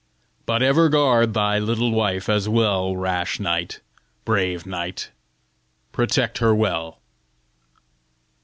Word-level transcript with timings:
But 0.47 0.63
ever 0.63 0.89
guard 0.89 1.35
thy 1.35 1.59
little 1.59 1.91
wife 1.91 2.27
as 2.27 2.49
well, 2.49 2.97
Rash 2.97 3.39
knight, 3.39 3.81
brave 4.25 4.65
knight! 4.65 5.11
Protect 5.91 6.39
her 6.39 6.55
well!" 6.55 6.97